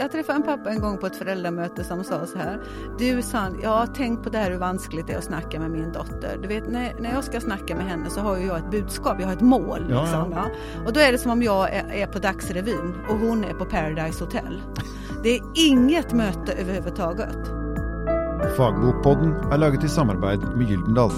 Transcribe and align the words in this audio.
Jag 0.00 0.12
träffade 0.12 0.36
en 0.36 0.42
pappa 0.42 0.70
en 0.70 0.80
gång 0.80 0.98
på 0.98 1.06
ett 1.06 1.16
föräldramöte 1.16 1.84
som 1.84 2.04
sa 2.04 2.26
så 2.26 2.38
här. 2.38 2.60
Du 2.98 3.22
sa 3.22 3.38
han, 3.38 3.58
ja 3.62 3.86
tänk 3.94 4.22
på 4.22 4.30
det 4.30 4.38
här 4.38 4.50
hur 4.50 4.58
vanskligt 4.58 5.06
det 5.06 5.12
är 5.12 5.18
att 5.18 5.24
snacka 5.24 5.60
med 5.60 5.70
min 5.70 5.92
dotter. 5.92 6.38
Du 6.42 6.48
vet 6.48 6.68
när, 6.68 6.94
när 7.00 7.12
jag 7.12 7.24
ska 7.24 7.40
snacka 7.40 7.74
med 7.74 7.84
henne 7.84 8.10
så 8.10 8.20
har 8.20 8.36
ju 8.36 8.46
jag 8.46 8.58
ett 8.58 8.70
budskap, 8.70 9.16
jag 9.20 9.26
har 9.26 9.32
ett 9.32 9.40
mål. 9.40 9.86
Ja, 9.90 10.00
liksom, 10.02 10.32
ja. 10.32 10.48
ja. 10.48 10.84
Och 10.86 10.92
då 10.92 11.00
är 11.00 11.12
det 11.12 11.18
som 11.18 11.30
om 11.30 11.42
jag 11.42 11.74
är, 11.74 11.92
är 11.92 12.06
på 12.06 12.18
Dagsrevyn 12.18 12.94
och 13.08 13.18
hon 13.18 13.44
är 13.44 13.54
på 13.54 13.64
Paradise 13.64 14.24
Hotel. 14.24 14.62
Det 15.22 15.36
är 15.36 15.42
inget 15.54 16.12
möte 16.12 16.52
överhuvudtaget. 16.52 17.38
Fagbokpodden 18.56 19.34
er 19.52 19.58
laget 19.58 19.84
i 19.84 19.88
samarbeid 19.88 20.40
med 20.56 20.70
Gyldendal. 20.70 21.12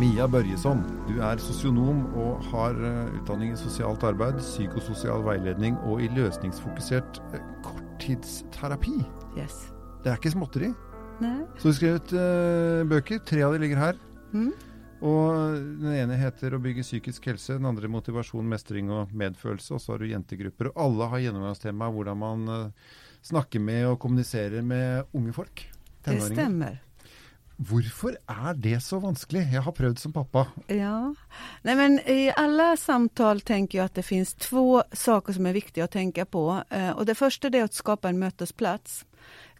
Mia 0.00 0.24
Børjesson, 0.24 0.78
du 1.04 1.18
er 1.20 1.40
sosionom 1.44 1.98
og 2.16 2.44
har 2.48 2.78
eh, 2.88 3.10
utdanning 3.18 3.50
i 3.52 3.58
sosialt 3.60 4.00
arbeid, 4.08 4.38
psykososial 4.40 5.20
veiledning 5.26 5.76
og 5.90 6.00
i 6.00 6.08
løsningsfokusert 6.16 7.18
eh, 7.36 7.42
korttidsterapi. 7.66 8.94
Yes. 9.36 9.58
Det 10.00 10.08
er 10.08 10.16
ikke 10.16 10.32
småtteri. 10.32 10.70
Nej. 11.20 11.42
Så 11.58 11.66
du 11.66 11.68
har 11.68 11.76
skrevet 11.76 12.16
eh, 12.16 12.80
bøker. 12.88 13.20
Tre 13.28 13.44
av 13.44 13.52
de 13.52 13.60
ligger 13.60 13.82
her. 13.82 14.00
Mm. 14.32 14.50
Og 15.04 15.60
Den 15.84 15.92
ene 15.92 16.16
heter 16.16 16.56
'Å 16.56 16.64
bygge 16.64 16.86
psykisk 16.86 17.28
helse', 17.28 17.58
den 17.58 17.68
andre 17.68 17.88
'Motivasjon, 17.88 18.48
mestring 18.48 18.88
og 18.88 19.12
medfølelse'. 19.12 19.74
Og 19.76 19.84
så 19.84 19.92
har 19.92 19.98
du 19.98 20.08
jentegrupper. 20.08 20.72
Og 20.72 20.80
alle 20.80 21.10
har 21.12 21.26
gjennomgangstema 21.26 21.92
hvordan 21.92 22.16
man 22.16 22.48
eh, 22.48 22.70
snakker 23.20 23.60
med 23.60 23.84
og 23.92 24.00
kommuniserer 24.00 24.62
med 24.64 25.12
unge 25.12 25.32
folk. 25.36 25.68
Det 26.04 26.22
stämmer. 26.22 26.80
Varför 27.62 28.16
är 28.26 28.54
det 28.54 28.80
så 28.80 28.98
vanskligt? 28.98 29.52
Jag 29.52 29.62
har 29.62 29.72
prövat 29.72 29.98
som 29.98 30.12
pappa. 30.12 30.46
Ja, 30.66 31.14
nej 31.62 31.74
men 31.76 31.98
i 31.98 32.32
alla 32.36 32.76
samtal 32.76 33.40
tänker 33.40 33.78
jag 33.78 33.84
att 33.84 33.94
det 33.94 34.02
finns 34.02 34.34
två 34.34 34.82
saker 34.92 35.32
som 35.32 35.46
är 35.46 35.52
viktiga 35.52 35.84
att 35.84 35.90
tänka 35.90 36.24
på. 36.24 36.62
Eh, 36.70 36.90
Och 36.90 37.06
det 37.06 37.14
första 37.14 37.48
är 37.48 37.64
att 37.64 37.74
skapa 37.74 38.08
en 38.08 38.18
mötesplats. 38.18 39.04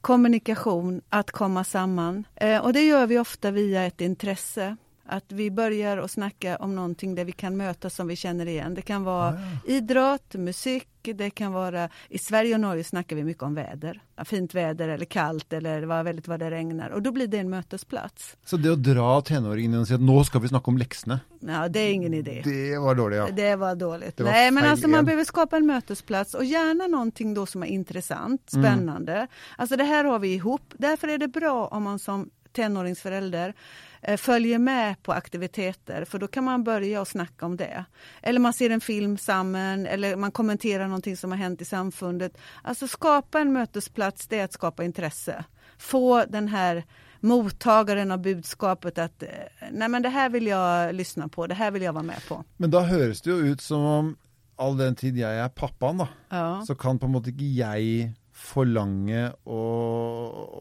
Kommunikation, 0.01 1.01
att 1.09 1.31
komma 1.31 1.65
samman. 1.65 2.25
Eh, 2.37 2.59
Och 2.59 2.73
det 2.73 2.83
gör 2.87 3.07
vi 3.07 3.19
ofta 3.19 3.51
via 3.51 3.85
ett 3.85 4.01
intresse. 4.01 4.77
Att 5.13 5.33
vi 5.33 5.51
börjar 5.51 5.97
att 5.99 6.11
snacka 6.11 6.57
om 6.57 6.75
någonting 6.77 7.15
där 7.15 7.25
vi 7.25 7.33
kan 7.33 7.57
mötas 7.57 7.95
som 7.95 8.07
vi 8.09 8.17
känner 8.17 8.47
igen. 8.47 8.75
Det 8.75 8.83
kan 8.83 9.05
vara 9.05 9.39
idrott, 9.67 10.35
musik, 10.35 10.87
det 11.03 11.31
kan 11.31 11.53
vara... 11.53 11.89
I 12.09 12.19
Sverige 12.19 12.55
och 12.55 12.61
Norge 12.61 12.85
snackar 12.85 13.17
vi 13.17 13.25
mycket 13.25 13.43
om 13.43 13.55
väder. 13.55 14.03
Ja, 14.17 14.25
Fint 14.25 14.55
väder 14.55 14.89
eller 14.89 15.05
kallt 15.05 15.53
eller 15.53 15.83
vad 15.83 16.05
väldigt 16.05 16.29
vad 16.29 16.41
det 16.41 16.51
regnar. 16.51 16.91
Och 16.91 17.03
då 17.03 17.13
blir 17.13 17.27
det 17.27 17.39
en 17.39 17.51
mötesplats. 17.51 18.37
Så 18.45 18.57
det 18.57 18.71
å 18.71 18.75
dra 18.77 19.21
tenåringen 19.21 19.75
inn 19.75 19.81
og 19.81 19.89
si 19.89 19.95
at 19.95 20.01
nå 20.05 20.21
skal 20.25 20.41
vi 20.45 20.49
snakke 20.53 20.71
om 20.71 20.79
leksene, 20.79 21.21
Ja, 21.41 21.69
det 21.69 21.81
är 21.81 21.93
ingen 21.93 22.15
idé. 22.15 22.43
det 22.45 22.79
var 22.79 22.95
dårlig, 22.95 23.17
ja. 23.17 23.29
Det 23.33 23.57
var 23.57 23.75
dåligt. 23.75 24.17
Det 24.17 24.23
var 24.25 24.31
Nej, 24.31 24.51
men 24.51 24.65
alltså 24.65 24.89
man 24.89 25.05
behöver 25.05 25.25
skapa 25.25 25.57
en 25.57 25.67
mötesplats 25.67 26.35
och 26.35 26.45
gärna 26.45 26.87
någonting 26.87 27.35
då 27.35 27.47
som 27.47 27.63
är 27.63 27.67
intressant, 27.67 28.53
Mm. 28.53 28.65
spännande. 28.65 29.27
Alltså 29.57 29.77
det 29.77 29.85
här 29.85 30.05
har 30.05 30.19
vi 30.19 30.35
ihop. 30.35 30.75
Därför 30.79 31.09
är 31.09 31.19
det 31.19 31.29
bra 31.29 31.67
om 31.67 31.83
man 31.83 31.99
som 31.99 32.31
tonåringsförälder 32.53 33.49
eh, 33.49 33.55
följer 34.17 34.59
med 34.59 35.03
på 35.03 35.13
aktiviteter 35.13 36.05
för 36.05 36.19
då 36.19 36.27
kan 36.29 36.45
man 36.45 36.65
börja 36.65 37.01
och 37.01 37.09
snacka 37.09 37.47
om 37.47 37.57
det. 37.57 37.85
Eller 38.23 38.41
man 38.41 38.53
ser 38.53 38.71
en 38.71 38.81
film 38.81 39.19
samman 39.19 39.87
eller 39.87 40.17
man 40.17 40.31
kommenterar 40.33 40.87
någonting 40.87 41.17
som 41.17 41.31
har 41.31 41.39
hänt 41.39 41.61
i 41.61 41.65
samfundet. 41.65 42.39
Alltså 42.63 42.89
skapa 42.89 43.41
en 43.41 43.53
mötesplats, 43.53 44.27
det 44.29 44.39
är 44.39 44.45
att 44.45 44.53
skapa 44.53 44.85
intresse. 44.85 45.45
Få 45.79 46.25
den 46.29 46.49
här 46.49 46.85
mottagaren 47.21 48.11
av 48.11 48.19
budskapet 48.23 48.99
att 48.99 49.23
eh, 49.23 49.29
nej 49.71 49.89
men 49.89 50.03
det 50.03 50.09
här 50.09 50.29
vill 50.31 50.47
jag 50.47 50.95
lyssna 50.95 51.29
på, 51.29 51.47
det 51.47 51.55
här 51.55 51.71
vill 51.71 51.83
jag 51.83 51.93
vara 51.93 52.03
med 52.03 52.21
på. 52.29 52.45
Men 52.57 52.71
da 52.71 52.81
høres 52.81 53.21
det 53.23 53.31
jo 53.31 53.37
ut 53.37 53.61
som 53.61 53.81
om 53.85 54.17
all 54.61 54.77
den 54.77 54.95
tid 54.97 55.17
jeg 55.17 55.39
er 55.45 55.49
pappaen, 55.49 55.99
da, 56.03 56.09
Ja. 56.31 56.63
så 56.67 56.75
kan 56.75 56.99
på 56.99 57.07
en 57.09 57.13
måte 57.13 57.31
ikke 57.33 57.47
jeg 57.57 58.13
forlange 58.41 59.27
å, 59.45 59.59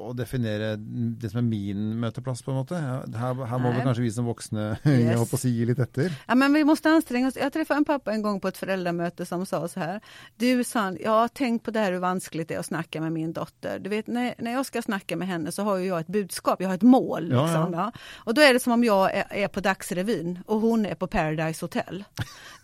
å 0.10 0.14
definere 0.18 0.74
det 0.78 1.30
som 1.32 1.40
er 1.42 1.46
min 1.48 1.84
møteplass, 2.02 2.42
på 2.44 2.52
en 2.52 2.58
måte. 2.60 2.76
Ja, 2.80 2.98
Her, 3.20 3.40
her 3.48 3.58
må 3.62 3.70
Nej. 3.70 3.78
vel 3.78 3.86
kanskje 3.88 4.04
vi 4.04 4.12
som 4.12 4.28
voksne 4.28 4.66
Yes. 4.86 5.32
si, 5.42 5.50
gi 5.56 5.66
litt 5.70 5.80
etter. 5.80 6.12
Ja, 6.28 6.36
men 6.36 6.54
vi 6.54 6.64
måste 6.68 6.90
anstränga 6.92 7.28
oss. 7.28 7.38
Jag 7.40 7.54
träffade 7.54 7.78
en 7.78 7.86
pappa 7.86 8.12
en 8.14 8.22
gång 8.22 8.40
på 8.42 8.48
ett 8.48 8.58
föräldramöte 8.58 9.26
som 9.26 9.46
sa 9.46 9.68
så 9.68 9.80
här. 9.80 10.02
Du 10.38 10.64
sa 10.64 10.92
ja 11.00 11.28
tänk 11.34 11.64
på 11.64 11.72
det 11.72 11.80
här 11.80 11.92
hur 11.92 12.00
vanskligt 12.00 12.48
det 12.48 12.56
är 12.56 12.60
att 12.60 12.66
snacka 12.66 13.02
med 13.02 13.12
min 13.12 13.34
dotter. 13.34 13.80
Du 13.80 13.90
vet 13.90 14.08
när, 14.08 14.36
när 14.40 14.52
jag 14.52 14.66
ska 14.66 14.82
snacka 14.82 15.16
med 15.16 15.28
henne 15.28 15.52
så 15.52 15.64
har 15.64 15.78
ju 15.78 15.88
jag 15.88 16.00
ett 16.00 16.08
budskap, 16.08 16.62
jag 16.62 16.68
har 16.68 16.76
ett 16.76 16.82
mål. 16.82 17.30
Ja, 17.32 17.46
Liksom, 17.46 17.74
ja. 17.74 17.92
Och 18.16 18.34
då 18.34 18.42
är 18.42 18.54
det 18.54 18.60
som 18.60 18.74
om 18.74 18.84
jag 18.84 19.14
är, 19.16 19.26
är 19.30 19.48
på 19.48 19.60
Dagsrevyn 19.60 20.40
och 20.46 20.60
hon 20.62 20.86
är 20.86 20.96
på 20.96 21.08
Paradise 21.08 21.64
Hotel. 21.66 22.04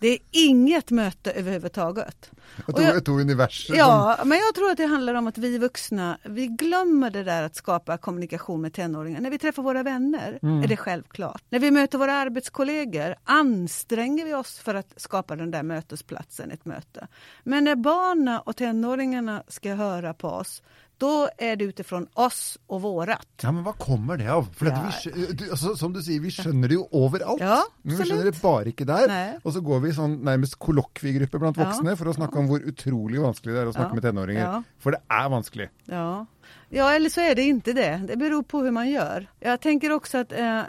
Det 0.00 0.08
är 0.08 0.18
inget 0.32 0.90
möte 0.90 1.30
överhuvudtaget. 1.32 2.30
Och 2.66 2.82
jag- 2.82 3.04
to 3.04 3.12
universer. 3.12 3.74
Ja, 3.76 4.18
men 4.24 4.38
jag 4.38 4.54
tror 4.54 4.70
att 4.70 4.76
det 4.76 4.86
handlar 4.86 5.05
om 5.14 5.26
att 5.26 5.38
vi 5.38 5.58
vuxna, 5.58 6.18
vi 6.24 6.46
glömmer 6.46 7.10
det 7.10 7.24
där 7.24 7.42
att 7.42 7.56
skapa 7.56 7.98
kommunikation 7.98 8.60
med 8.60 8.72
tonåringar. 8.72 9.20
När 9.20 9.30
vi 9.30 9.38
träffar 9.38 9.62
våra 9.62 9.82
vänner 9.82 10.38
är 10.64 10.68
det 10.68 10.76
självklart. 10.76 11.42
När 11.48 11.58
vi 11.58 11.70
möter 11.70 11.98
våra 11.98 12.12
arbetskollegor 12.12 13.14
anstränger 13.24 14.24
vi 14.24 14.34
oss 14.34 14.58
för 14.58 14.74
att 14.74 14.92
skapa 14.96 15.36
den 15.36 15.50
där 15.50 15.62
mötesplatsen, 15.62 16.50
ett 16.50 16.64
möte. 16.64 17.08
Men 17.44 17.64
när 17.64 17.76
barnen 17.76 18.40
och 18.44 18.56
tonåringarna 18.56 19.42
ska 19.48 19.74
höra 19.74 20.14
på 20.14 20.28
oss, 20.28 20.62
då 20.98 21.28
är 21.38 21.56
det 21.56 21.64
utifrån 21.64 22.06
oss 22.14 22.58
och 22.66 22.82
vårat. 22.82 23.26
Ja, 23.42 23.52
men 23.52 23.64
hva 23.64 23.72
kommer 23.72 24.16
det 24.16 24.28
av? 24.32 24.46
For 24.56 24.66
Ja. 24.66 24.90
vi, 25.14 25.26
du, 25.32 25.50
altså, 25.50 25.74
som 25.76 25.92
du 25.92 26.00
sier, 26.02 26.20
vi 26.20 26.30
skjønner 26.30 26.68
det 26.68 26.74
jo 26.78 26.88
overalt. 26.92 27.40
Ja, 27.40 27.62
men 27.82 27.96
vi 27.96 28.04
skjønner 28.04 28.24
det 28.30 28.40
bare 28.42 28.70
ikke 28.72 28.86
der. 28.88 29.08
Nei. 29.08 29.38
Og 29.44 29.52
så 29.52 29.60
går 29.60 29.80
vi 29.84 29.88
i 29.90 29.96
sånn 29.96 30.16
nærmest 30.24 30.58
kollokviegruppe 30.58 31.38
blant 31.38 31.56
Ja. 31.56 31.64
voksne 31.64 31.96
for 31.96 32.06
å 32.08 32.14
snakke 32.16 32.38
om 32.38 32.48
hvor 32.48 32.60
utrolig 32.64 33.20
vanskelig 33.20 33.54
det 33.54 33.66
å 33.66 33.72
snakke 33.76 33.92
Ja. 33.92 33.94
med 33.94 34.02
tenåringer. 34.02 34.40
Ja. 34.42 34.62
For 34.78 34.90
det 34.96 35.00
er 35.10 35.28
vanskelig. 35.28 35.68
Ja. 35.84 36.26
ja, 36.70 36.90
eller 36.94 37.10
så 37.10 37.20
är 37.20 37.34
det 37.34 37.42
inte 37.42 37.72
det. 37.72 38.02
Det 38.08 38.16
beror 38.16 38.42
på 38.42 38.62
hur 38.64 38.70
man 38.70 38.88
gör. 38.90 39.26
Jag 39.40 39.60
tänker 39.60 39.92
också 39.92 40.18
att 40.18 40.32
eh, 40.32 40.62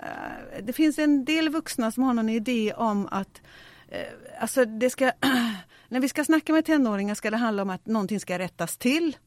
det 0.63 0.73
finns 0.73 0.99
en 0.99 1.25
del 1.25 1.49
vuxna 1.49 1.91
som 1.91 2.03
har 2.03 2.13
någon 2.13 2.29
idé 2.29 2.73
om 2.73 3.07
att 3.11 3.41
eh, 3.89 4.01
alltså 4.41 4.65
det 4.65 4.89
ska, 4.89 5.11
när 5.90 6.00
vi 6.00 6.09
ska 6.09 6.24
snacka 6.24 6.53
med 6.53 6.66
tonåringar 6.66 7.16
ska 7.16 7.31
det 7.31 7.38
handla 7.38 7.62
om 7.62 7.70
att 7.70 7.86
någonting 7.86 8.20
ska 8.20 8.40
rättas 8.40 8.78
till. 8.78 9.18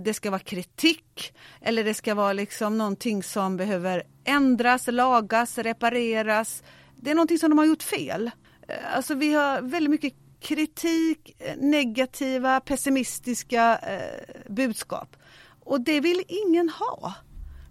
Det 0.00 0.14
ska 0.14 0.30
vara 0.30 0.40
kritik 0.40 1.34
eller 1.60 1.84
det 1.84 1.94
ska 1.94 2.14
vara 2.14 2.32
liksom 2.32 2.78
någonting 2.78 3.22
som 3.22 3.56
behöver 3.56 4.02
ändras, 4.24 4.86
lagas, 4.86 5.58
repareras. 5.58 6.62
Det 6.96 7.10
är 7.10 7.14
någonting 7.14 7.38
som 7.38 7.50
de 7.50 7.58
har 7.58 7.66
gjort 7.66 7.82
fel. 7.82 8.30
Eh, 8.68 8.96
Alltså 8.96 9.14
vi 9.14 9.32
har 9.32 9.62
väldigt 9.62 9.90
mycket 9.90 10.14
kritik, 10.40 11.36
eh, 11.38 11.56
negativa, 11.56 12.60
pessimistiska 12.60 13.78
eh, 13.78 14.52
budskap. 14.52 15.16
Och 15.64 15.80
det 15.80 16.00
vill 16.00 16.22
ingen 16.28 16.68
ha. 16.68 17.14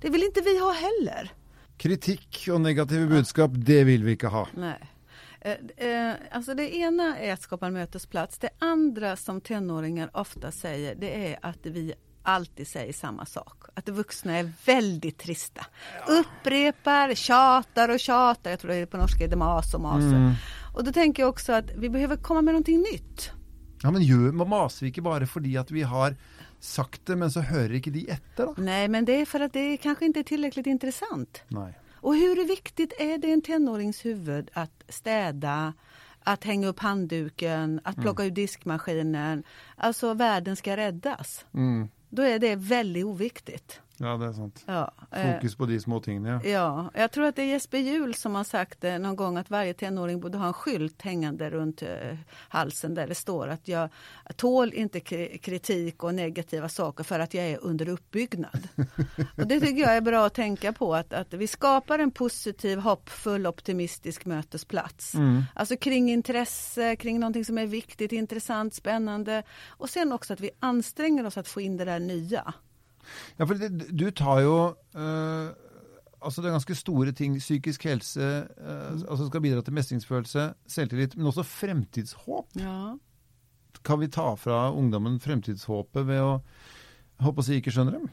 Det 0.01 0.09
vill 0.09 0.23
inte 0.23 0.41
vi 0.41 0.59
ha 0.59 0.71
heller. 0.71 1.31
Kritikk 1.77 2.47
og 2.51 2.61
negative 2.61 3.07
budskap, 3.07 3.51
det 3.53 3.83
vil 3.83 4.03
vi 4.03 4.11
ikke 4.11 4.27
ha. 4.27 4.47
Nej. 4.53 4.92
Eh, 5.45 5.87
eh, 5.87 6.15
alltså 6.31 6.53
det 6.53 6.75
ena 6.75 7.17
är 7.17 7.33
att 7.33 7.41
skapa 7.41 7.67
en 7.67 7.73
mötesplats. 7.73 8.37
Det 8.37 8.49
andra 8.59 9.15
som 9.15 9.41
tonåringar 9.41 10.09
ofta 10.13 10.51
säger 10.51 10.95
det 10.95 11.31
är 11.31 11.39
att 11.41 11.65
vi 11.65 11.93
alltid 12.23 12.67
säger 12.67 12.93
samma 12.93 13.25
sak. 13.25 13.63
Att 13.73 13.89
vuxna 13.89 14.37
är 14.37 14.51
väldigt 14.65 15.17
trista. 15.17 15.65
Upprepar, 16.07 17.15
tjatar 17.15 17.89
och 17.89 17.99
tjatar. 17.99 18.49
Jag 18.49 18.59
tror 18.59 18.71
det 18.71 18.77
är 18.77 18.85
på 18.85 18.97
norska 18.97 19.23
är 19.23 19.27
det 19.27 19.35
mas 19.35 19.73
och 19.73 19.81
mas. 19.81 20.03
Och 20.73 20.83
då 20.83 20.91
tänker 20.91 21.23
jag 21.23 21.29
också 21.29 21.53
att 21.53 21.71
vi 21.75 21.89
behöver 21.89 22.15
komma 22.17 22.41
med 22.41 22.53
någonting 22.53 22.85
nytt. 22.93 23.31
Ja, 23.83 23.91
men 23.91 24.35
man 24.35 24.49
maser 24.49 24.85
vi 24.85 24.91
ikke 24.93 25.01
bare 25.01 25.27
fordi 25.27 25.57
at 25.57 25.71
vi 25.71 25.81
har 25.83 26.15
sagt 26.59 27.05
det, 27.05 27.15
men 27.15 27.31
så 27.31 27.41
hører 27.41 27.75
ikke 27.75 27.91
de 27.91 28.05
etter, 28.15 28.45
da? 28.45 28.53
Nej, 28.57 28.87
men 28.87 29.05
det 29.05 29.21
är 29.21 29.25
för 29.25 29.39
att 29.39 29.53
det 29.53 29.77
kanske 29.77 30.05
inte 30.05 30.19
är 30.19 30.23
tillräckligt 30.23 30.67
intressant. 30.67 31.41
Nei. 31.47 31.73
Och 32.03 32.15
hur 32.15 32.47
viktigt 32.47 32.93
är 32.99 33.17
det 33.17 33.27
i 33.27 33.31
en 33.31 33.41
tonårings 33.41 34.05
huvud 34.05 34.49
att 34.53 34.83
städa, 34.89 35.73
att 36.23 36.43
hänga 36.43 36.67
upp 36.67 36.79
handduken, 36.79 37.81
att 37.83 37.95
plocka 37.95 38.23
ur 38.23 38.31
diskmaskinen. 38.31 39.43
Alltså 39.75 40.13
världen 40.13 40.55
ska 40.55 40.77
räddas. 40.77 41.45
Mm. 41.53 41.89
Då 42.09 42.21
är 42.21 42.39
det 42.39 42.55
väldigt 42.55 43.05
oviktigt. 43.05 43.79
Ja, 43.97 44.17
det 44.17 44.25
er 44.25 44.33
sant. 44.33 44.63
Ja, 44.65 44.91
eh, 45.11 45.33
Fokus 45.35 45.55
på 45.55 45.65
de 45.65 45.79
små 45.79 45.99
tingene, 45.99 46.29
ja. 46.29 46.49
Ja, 46.49 46.89
jag 46.93 47.11
tror 47.11 47.25
att 47.25 47.35
det 47.35 47.41
är 47.41 47.45
Jesper 47.45 47.77
Juhl 47.77 48.13
som 48.15 48.35
har 48.35 48.43
sagt 48.43 48.81
det 48.81 48.99
någon 48.99 49.15
gång 49.15 49.37
att 49.37 49.49
varje 49.49 49.73
tonåring 49.73 50.19
borde 50.19 50.37
ha 50.37 50.47
en 50.47 50.53
skylt 50.53 51.01
hängande 51.01 51.49
runt 51.49 51.81
eh, 51.81 52.17
halsen 52.49 52.93
där 52.95 53.07
det 53.07 53.15
står 53.15 53.47
att 53.47 53.67
jag 53.67 53.89
tål 54.35 54.73
inte 54.73 54.99
kri- 54.99 55.37
kritik 55.37 56.03
och 56.03 56.13
negativa 56.15 56.69
saker 56.69 57.03
för 57.03 57.19
att 57.19 57.33
jag 57.33 57.45
är 57.45 57.57
under 57.63 57.89
uppbyggnad. 57.89 58.67
och 59.37 59.47
det 59.47 59.59
tycker 59.59 59.81
jag 59.81 59.97
är 59.97 60.01
bra 60.01 60.25
att 60.25 60.33
tänka 60.33 60.73
på 60.73 60.95
att, 60.95 61.13
att 61.13 61.33
vi 61.33 61.47
skapar 61.47 61.99
en 61.99 62.11
positiv, 62.11 62.79
hoppfull, 62.79 63.47
optimistisk 63.47 64.25
mötesplats. 64.25 65.13
Alltså 65.55 65.75
kring 65.77 66.09
intresse, 66.11 66.95
kring 66.95 67.19
någonting 67.19 67.45
som 67.45 67.57
är 67.57 67.65
viktigt, 67.67 68.11
intressant, 68.11 68.73
spännande 68.73 69.43
och 69.67 69.89
sen 69.89 70.11
också 70.13 70.33
att 70.33 70.39
vi 70.39 70.49
anstränger 70.59 71.25
oss 71.25 71.37
att 71.37 71.47
få 71.47 71.61
in 71.61 71.77
det 71.77 71.85
där 71.85 71.99
nya. 71.99 72.53
Ja, 73.39 73.45
for 73.45 73.59
det, 73.59 73.71
du 73.99 74.09
tar 74.11 74.41
jo 74.45 74.57
eh, 74.95 75.51
Altså 76.23 76.39
det 76.39 76.47
er 76.47 76.53
ganske 76.55 76.75
store 76.79 77.11
ting. 77.11 77.33
Psykisk 77.35 77.83
helse 77.83 78.23
eh, 78.23 78.91
altså 78.95 79.25
skal 79.27 79.41
bidra 79.43 79.61
til 79.61 79.75
mestringsfølelse, 79.75 80.45
selvtillit, 80.71 81.17
men 81.17 81.27
også 81.27 81.43
fremtidshåp. 81.43 82.55
Ja. 82.55 82.93
kan 83.83 83.99
vi 83.99 84.07
ta 84.07 84.29
fra 84.39 84.69
ungdommen 84.71 85.19
fremtidshåpet 85.19 86.07
ved 86.07 86.21
å 86.23 86.37
håpe 87.25 87.43
å 87.43 87.43
si 87.43 87.57
ikke 87.59 87.73
skjønner 87.75 87.97
dem? 87.97 88.07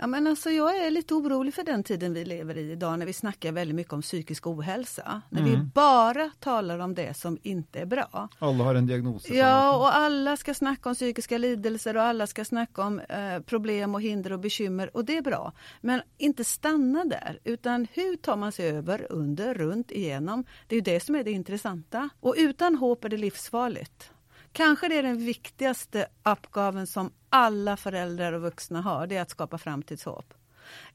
Ja, 0.00 0.06
men 0.06 0.26
alltså 0.26 0.50
jag 0.50 0.76
är 0.86 0.90
lite 0.90 1.14
orolig 1.14 1.54
för 1.54 1.62
den 1.64 1.82
tiden 1.82 2.12
vi 2.14 2.24
lever 2.24 2.58
i 2.58 2.72
idag 2.72 2.98
när 2.98 3.06
vi 3.06 3.12
snackar 3.12 3.52
väldigt 3.52 3.74
mycket 3.74 3.92
om 3.92 4.02
psykisk 4.02 4.46
ohälsa. 4.46 5.22
När 5.30 5.42
vi 5.42 5.54
Mm. 5.54 5.70
bara 5.74 6.30
talar 6.40 6.78
om 6.78 6.94
det 6.94 7.16
som 7.16 7.38
inte 7.42 7.80
är 7.80 7.86
bra. 7.86 8.28
Alle 8.38 8.62
har 8.62 8.74
en 8.74 8.90
en 8.90 9.20
Ja, 9.28 9.76
och 9.76 9.96
alla 9.96 10.36
ska 10.36 10.54
snacka 10.54 10.88
om 10.88 10.94
psykiska 10.94 11.38
lidelser 11.38 11.96
och 11.96 12.02
alla 12.02 12.26
ska 12.26 12.44
snacka 12.44 12.82
om 12.82 13.00
eh, 13.00 13.40
problem 13.46 13.94
och 13.94 14.02
hinder 14.02 14.32
och 14.32 14.40
bekymmer 14.40 14.96
och 14.96 15.04
det 15.04 15.16
är 15.16 15.22
bra. 15.22 15.52
Men 15.80 16.02
inte 16.18 16.44
stanna 16.44 17.04
där, 17.04 17.38
utan 17.44 17.86
hur 17.92 18.16
tar 18.16 18.36
man 18.36 18.52
sig 18.52 18.70
över, 18.70 19.06
under, 19.10 19.54
runt, 19.54 19.90
igenom? 19.90 20.44
Det 20.66 20.74
är 20.74 20.76
ju 20.76 20.84
det 20.94 21.00
som 21.00 21.14
är 21.14 21.24
det 21.24 21.30
intressanta. 21.32 22.08
Och 22.20 22.34
utan 22.38 22.74
hopp 22.74 23.04
är 23.04 23.08
det 23.08 23.16
livsfarligt. 23.16 24.10
Kanske 24.52 24.88
det 24.88 24.98
är 24.98 25.02
den 25.02 25.24
viktigaste 25.24 26.06
uppgaven 26.24 26.86
som 26.86 27.10
alla 27.30 27.76
föräldrar 27.76 28.32
och 28.32 28.42
vuxna 28.42 28.80
har, 28.80 29.06
det 29.06 29.16
är 29.16 29.22
att 29.22 29.30
skapa 29.30 29.58
framtidshopp. 29.58 30.34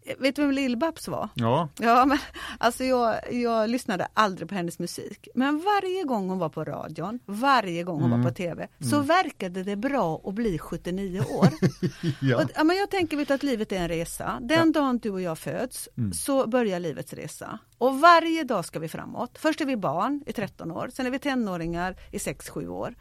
Eh, 0.01 0.15
Vet 0.19 0.35
du 0.35 0.41
vem 0.41 0.51
Lill-Babs 0.51 1.07
var? 1.09 1.29
Ja, 1.35 1.69
Ja, 1.79 2.05
men 2.05 2.17
alltså 2.57 2.83
jag, 2.83 3.33
jag 3.33 3.69
lyssnade 3.69 4.07
aldrig 4.13 4.49
på 4.49 4.55
hennes 4.55 4.79
musik. 4.79 5.27
Men 5.35 5.59
varje 5.59 6.03
gång 6.03 6.29
hon 6.29 6.39
var 6.39 6.49
på 6.49 6.63
radion, 6.63 7.19
varje 7.25 7.83
gång 7.83 8.01
hon 8.01 8.11
Mm. 8.11 8.21
var 8.23 8.29
på 8.29 8.35
TV, 8.35 8.67
så 8.91 8.99
verkade 8.99 9.63
det 9.63 9.75
bra 9.75 10.21
att 10.25 10.33
bli 10.33 10.59
79 10.59 11.19
år. 11.21 11.47
ja. 12.21 12.43
Och, 12.43 12.49
ja, 12.55 12.63
men 12.63 12.77
jag 12.77 12.89
tänker 12.91 13.17
vet, 13.17 13.27
du, 13.27 13.33
att 13.33 13.43
livet 13.43 13.71
är 13.71 13.75
en 13.77 13.87
resa. 13.87 14.39
Den 14.41 14.71
dagen 14.71 14.97
du 14.99 15.09
och 15.09 15.21
jag 15.21 15.37
föds 15.39 15.89
Mm. 15.97 16.13
så 16.13 16.47
börjar 16.47 16.79
livets 16.79 17.13
resa. 17.13 17.59
Och 17.77 17.99
varje 17.99 18.43
dag 18.43 18.65
ska 18.65 18.79
vi 18.79 18.87
framåt. 18.87 19.37
Först 19.37 19.61
är 19.61 19.65
vi 19.65 19.77
barn 19.77 20.23
i 20.27 20.33
13 20.33 20.71
år, 20.71 20.89
sen 20.93 21.05
är 21.05 21.11
vi 21.11 21.19
tonåringar 21.19 21.95
i 22.11 22.17
6-7 22.17 22.67
år. 22.67 22.95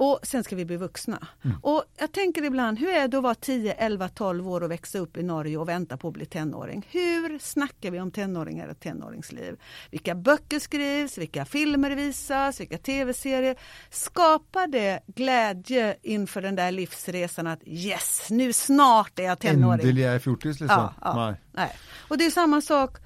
Och 0.00 0.20
sen 0.22 0.44
ska 0.44 0.56
vi 0.56 0.64
bli 0.64 0.76
vuxna. 0.76 1.26
Mm. 1.44 1.56
Och 1.62 1.84
jag 1.98 2.12
tänker 2.12 2.44
ibland, 2.44 2.78
hur 2.78 2.88
är 2.88 3.08
det 3.08 3.16
att 3.16 3.22
vara 3.22 3.34
10, 3.34 3.72
11, 3.72 4.08
12 4.08 4.48
år 4.48 4.60
och 4.60 4.70
växa 4.70 4.98
upp 4.98 5.16
i 5.16 5.22
Norge 5.22 5.56
och 5.56 5.68
vänta 5.68 5.96
på 5.96 6.08
att 6.08 6.14
bli 6.14 6.26
tenåring? 6.26 6.86
Hur 6.90 7.38
snackar 7.38 7.90
vi 7.90 8.00
om 8.00 8.10
tonåringar 8.10 8.68
och 8.68 8.80
tonåringsliv? 8.80 9.56
Vilka 9.90 10.14
böcker 10.14 10.58
skrivs, 10.58 11.18
vilka 11.18 11.44
filmer 11.44 11.90
visas, 11.90 12.60
vilka 12.60 12.78
tv-serier? 12.78 13.56
Skapar 13.90 14.66
det 14.66 15.00
glädje 15.06 15.96
inför 16.02 16.42
den 16.42 16.56
där 16.56 16.70
livsresan 16.70 17.46
att 17.46 17.60
yes, 17.66 18.26
nu 18.30 18.52
snart 18.52 19.18
är 19.18 19.22
jag 19.22 19.38
tonåring? 19.38 19.80
Endelig 19.80 20.02
er 20.02 20.12
jeg 20.12 20.22
fjortis, 20.22 20.60
liksom. 20.60 20.78
Ja, 20.78 20.94
ja. 21.00 21.14
Nei. 21.14 21.34
Nej. 21.52 21.76
Och 22.08 22.18
det 22.18 22.26
är 22.26 22.30
samma 22.30 22.60
sak 22.60 22.96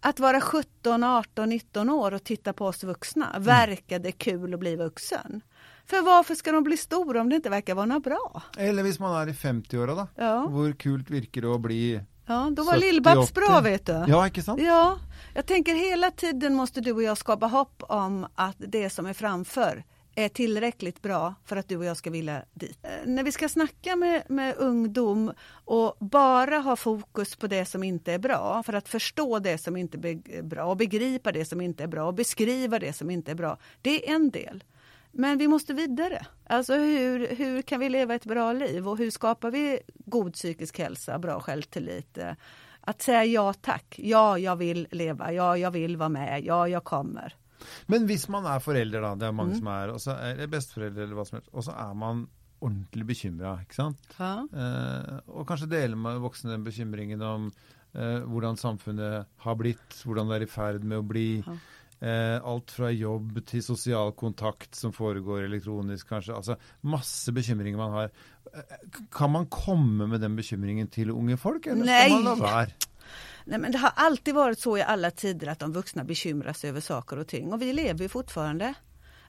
att 0.00 0.20
vara 0.20 0.40
17, 0.40 1.04
18, 1.04 1.48
19 1.48 1.90
år 1.90 2.14
och 2.14 2.24
titta 2.24 2.52
på 2.52 2.66
oss 2.66 2.84
vuxna. 2.84 3.36
Verkar 3.38 3.98
det 3.98 4.12
kul 4.12 4.54
att 4.54 4.60
bli 4.60 4.76
vuxen? 4.76 5.42
För 5.86 6.02
varför 6.02 6.34
ska 6.34 6.52
de 6.52 6.64
bli 6.64 6.76
stora 6.76 7.20
om 7.20 7.28
det 7.28 7.36
inte 7.36 7.50
verkar 7.50 7.74
vara 7.74 7.86
något 7.86 8.04
bra? 8.04 8.42
Eller 8.58 8.82
hvis 8.82 8.98
man 8.98 9.22
er 9.22 9.32
i 9.32 9.32
50-åra, 9.36 9.94
da. 9.94 10.06
Ja, 10.16 10.46
Hvor 10.48 10.72
kult 10.72 11.10
virker 11.10 11.40
det 11.42 11.48
å 11.48 11.58
bli 11.58 12.00
ja 12.26 12.50
då 12.56 12.62
var 12.62 12.74
70, 12.74 12.80
Lill-Babs 12.86 13.34
bra 13.34 13.58
80. 13.58 13.62
vet 13.64 13.86
du. 13.86 14.04
Ja, 14.08 14.26
ikke 14.26 14.42
sant? 14.42 14.60
Ja, 14.62 14.98
jag 15.34 15.46
tänker 15.46 15.74
hela 15.74 16.10
tiden 16.10 16.54
måste 16.54 16.80
du 16.80 16.92
och 16.92 17.02
jag 17.02 17.18
skapa 17.18 17.46
hopp 17.46 17.82
om 17.88 18.26
att 18.34 18.56
det 18.58 18.90
som 18.90 19.06
är 19.06 19.12
framför 19.12 19.84
är 20.14 20.28
tillräckligt 20.28 21.02
bra 21.02 21.34
för 21.44 21.56
att 21.56 21.68
du 21.68 21.76
och 21.76 21.84
jag 21.84 21.96
ska 21.96 22.10
vilja 22.10 22.42
dit. 22.54 22.78
Eh, 22.82 22.90
När 23.06 23.22
vi 23.24 23.32
ska 23.32 23.48
snacka 23.48 23.96
med, 23.96 24.22
med 24.28 24.54
ungdom 24.58 25.32
och 25.64 25.96
bara 26.00 26.58
ha 26.58 26.76
fokus 26.76 27.36
på 27.36 27.46
det 27.46 27.64
som 27.64 27.82
inte 27.82 28.12
är 28.12 28.18
bra 28.18 28.62
för 28.62 28.72
att 28.72 28.88
förstå 28.88 29.38
det 29.38 29.58
som 29.58 29.76
inte 29.76 29.98
är 30.08 30.42
bra 30.42 30.64
och 30.64 30.76
begripa 30.76 31.32
det 31.32 31.44
som 31.44 31.60
inte 31.60 31.82
är 31.82 31.88
bra 31.88 32.04
och 32.06 32.14
beskriva 32.14 32.78
det 32.78 32.92
som 32.92 33.10
inte 33.10 33.30
är 33.30 33.34
bra. 33.34 33.58
Det 33.82 34.08
är 34.10 34.14
en 34.14 34.30
del. 34.30 34.64
Men 35.12 35.38
vi 35.38 35.48
måste 35.48 35.74
vidare. 35.74 36.26
Alltså 36.46 36.74
hur, 36.74 37.34
hur 37.36 37.62
kan 37.62 37.80
vi 37.80 37.88
leva 37.88 38.14
ett 38.14 38.26
bra 38.26 38.52
liv 38.52 38.88
och 38.88 38.98
hur 38.98 39.10
skapar 39.10 39.50
vi 39.50 39.80
god 40.06 40.32
psykisk 40.34 40.78
hälsa, 40.78 41.18
bra 41.18 41.40
självtillit? 41.40 42.18
Att 42.80 43.02
säga 43.02 43.24
ja 43.24 43.52
tack, 43.52 43.94
ja 43.98 44.38
jag 44.38 44.56
vill 44.56 44.86
leva, 44.90 45.32
ja 45.32 45.56
jag 45.56 45.70
vill 45.70 45.96
vara 45.96 46.08
med, 46.08 46.44
ja 46.44 46.68
jag 46.68 46.84
kommer. 46.84 47.34
Men 47.86 48.06
hvis 48.06 48.28
man 48.28 48.46
er 48.48 48.60
forelder, 48.64 49.02
da, 49.04 49.14
det 49.20 49.26
er 49.28 49.32
mange 49.36 49.52
Mm. 49.52 49.58
som 49.58 49.66
er, 49.68 49.90
og 49.92 50.00
så 50.00 50.10
er 50.16 50.30
eller 50.32 50.46
besteforeldre 50.48 51.02
eller 51.02 51.14
hva 51.18 51.24
som 51.28 51.36
helst, 51.36 51.50
og 51.52 51.64
så 51.64 51.74
er 51.76 51.94
man 51.94 52.22
ordentlig 52.60 53.06
bekymra, 53.06 53.58
ikke 53.60 53.74
sant? 53.76 53.98
Ja. 54.18 54.46
Eh, 54.52 55.18
og 55.28 55.46
kanskje 55.48 55.68
dele 55.68 55.96
med 55.96 56.22
den 56.42 56.64
bekymringen 56.64 57.22
om 57.22 57.50
eh, 57.94 58.20
hvordan 58.24 58.56
samfunnet 58.56 59.26
har 59.44 59.54
blitt, 59.56 60.00
hvordan 60.04 60.28
det 60.28 60.36
er 60.40 60.42
i 60.46 60.50
ferd 60.50 60.84
med 60.84 60.98
å 60.98 61.02
bli. 61.06 61.42
Ja. 61.46 61.56
Eh, 62.02 62.40
alt 62.44 62.70
fra 62.72 62.88
jobb 62.90 63.42
til 63.46 63.60
sosial 63.62 64.12
kontakt 64.16 64.74
som 64.76 64.92
foregår 64.92 65.42
elektronisk, 65.44 66.08
kanskje. 66.08 66.32
Altså 66.36 66.56
masse 66.80 67.32
bekymringer 67.32 67.76
man 67.76 67.90
har. 67.92 68.10
Eh, 68.54 68.78
Kan 69.12 69.30
man 69.30 69.46
komme 69.46 70.06
med 70.06 70.20
den 70.20 70.36
bekymringen 70.36 70.88
til 70.88 71.10
unge 71.10 71.36
folk, 71.36 71.66
eller 71.66 71.84
Nej. 71.84 72.08
skal 72.08 72.24
man 72.24 72.38
la 72.38 72.46
være? 72.46 72.70
Nej, 73.46 73.58
men 73.58 73.72
det 73.72 73.78
har 73.78 73.92
alltid 73.96 74.34
varit 74.34 74.58
så 74.60 74.76
i 74.78 74.82
alla 74.82 75.10
tider 75.10 75.48
att 75.48 75.58
de 75.58 75.72
vuxna 75.72 76.04
bekymrar 76.04 76.52
sig 76.52 76.70
över 76.70 76.80
saker 76.80 77.18
och 77.18 77.26
ting 77.28 77.52
och 77.52 77.60
vi 77.62 77.72
lever 77.72 78.02
ju 78.02 78.08
fortfarande. 78.08 78.74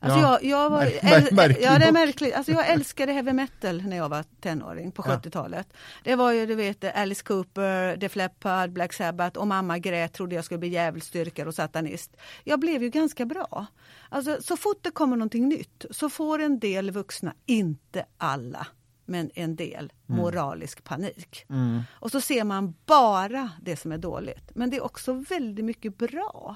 Alltså 0.04 0.20
Ja, 0.20 0.40
jag, 0.42 0.44
jag 0.44 0.70
var, 0.70 0.86
mär- 1.32 1.58
ja, 1.62 1.80
det 1.80 1.86
är 1.86 1.92
märkligt. 1.92 2.34
Alltså 2.36 2.52
jag 2.52 2.70
älskade 2.74 3.12
heavy 3.14 3.34
metal 3.34 3.82
när 3.82 3.98
jag 3.98 4.10
var 4.10 4.24
tonåring 4.42 4.92
på 4.92 5.04
Ja. 5.08 5.12
70-talet. 5.24 5.74
Det 6.04 6.16
var 6.16 6.32
ju 6.32 6.46
du 6.46 6.56
vet 6.56 6.84
Alice 6.96 7.24
Cooper, 7.24 7.98
Def 7.98 8.16
Leppard, 8.16 8.72
Black 8.72 8.94
Sabbath 8.94 9.40
och 9.40 9.48
mamma 9.48 9.78
grät, 9.78 10.14
trodde 10.14 10.36
jag 10.36 10.46
skulle 10.46 10.58
bli 10.58 10.68
djävulsdyrkare 10.70 11.48
och 11.48 11.56
satanist. 11.56 12.18
Jag 12.44 12.60
blev 12.60 12.84
ju 12.84 12.90
ganska 12.90 13.26
bra. 13.26 13.66
Alltså 14.10 14.38
så 14.42 14.58
fort 14.58 14.80
det 14.84 14.92
kommer 14.92 15.18
någonting 15.18 15.50
nytt 15.50 15.86
så 15.92 16.10
får 16.10 16.40
en 16.42 16.60
del 16.60 16.92
vuxna, 16.92 17.34
inte 17.46 18.06
alla, 18.18 18.68
men 19.06 19.32
en 19.36 19.56
del 19.56 19.92
moralisk 20.06 20.84
panik. 20.84 21.46
Mm. 21.50 21.82
Och 21.92 22.12
så 22.12 22.22
ser 22.22 22.44
man 22.44 22.74
bara 22.86 23.52
det 23.62 23.76
som 23.78 23.92
är 23.92 23.98
dåligt. 23.98 24.52
Men 24.56 24.70
det 24.70 24.78
är 24.78 24.84
också 24.84 25.14
väldigt 25.14 25.66
mycket 25.66 25.98
bra. 25.98 26.56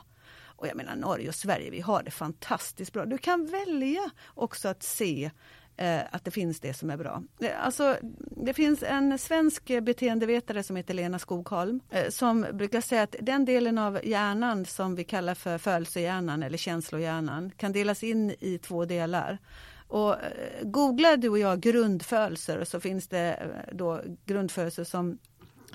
Och 0.56 0.68
jag 0.68 0.76
menar 0.76 0.96
Norge 0.96 1.30
och 1.30 1.36
Sverige, 1.36 1.70
vi 1.70 1.82
har 1.82 2.04
det 2.04 2.12
fantastiskt 2.12 2.94
bra. 2.94 3.06
Du 3.06 3.18
kan 3.18 3.46
välja 3.46 4.10
också 4.26 4.68
att 4.68 4.84
se 4.84 5.32
eh, 5.78 6.02
att 6.12 6.26
det 6.26 6.32
finns 6.32 6.60
det 6.60 6.74
som 6.74 6.90
är 6.90 6.98
bra. 6.98 7.24
Eh, 7.40 7.66
alltså, 7.66 7.98
det 8.46 8.54
finns 8.54 8.84
en 8.84 9.18
svensk 9.18 9.72
beteendevetare 9.82 10.64
som 10.64 10.76
heter 10.76 10.94
Lena 10.94 11.20
Skogholm 11.20 11.80
eh, 11.90 12.10
som 12.10 12.46
brukar 12.54 12.82
säga 12.82 13.04
att 13.04 13.16
den 13.20 13.46
delen 13.46 13.78
av 13.78 14.00
hjärnan 14.04 14.66
som 14.66 14.96
vi 14.96 15.04
kallar 15.04 15.36
för 15.36 15.58
födelsehjärnan 15.58 16.44
eller 16.44 16.58
känslohjärnan 16.58 17.52
kan 17.58 17.72
delas 17.72 18.04
in 18.04 18.36
i 18.40 18.58
två 18.58 18.86
delar. 18.86 19.40
Och 19.88 20.14
eh, 20.14 20.64
googlar 20.64 21.18
du 21.18 21.30
och 21.30 21.40
jag 21.40 21.60
grundfödelser 21.60 22.64
så 22.64 22.80
finns 22.80 23.08
det 23.08 23.34
eh, 23.34 23.76
då 23.76 24.02
grundfödelser 24.26 24.84
som 24.84 25.18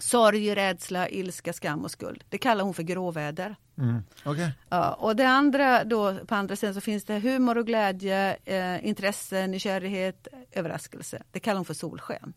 sorg, 0.01 0.57
rädsla, 0.57 1.09
ilska, 1.09 1.53
skam 1.53 1.85
och 1.85 1.91
skuld. 1.91 2.25
Det 2.29 2.39
kallar 2.39 2.65
hon 2.65 2.75
för 2.75 2.83
gråväder. 2.83 3.57
Mm. 3.79 4.03
Ok. 4.25 4.37
Ja, 4.69 4.93
och 4.93 5.17
det 5.17 5.29
andra 5.29 5.85
då 5.85 6.15
på 6.27 6.35
andra 6.35 6.57
sidan 6.57 6.75
så 6.75 6.81
finns 6.81 7.05
det 7.05 7.19
humor 7.19 7.59
och 7.59 7.67
glädje, 7.67 8.37
eh, 8.45 8.87
intresse, 8.87 9.47
nykärlighet, 9.47 10.29
överraskelse. 10.53 11.23
Det 11.31 11.41
kallar 11.41 11.57
hon 11.57 11.65
för 11.65 11.75
solsken. 11.75 12.33